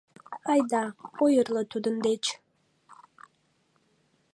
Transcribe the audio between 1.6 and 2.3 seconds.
тудын деч.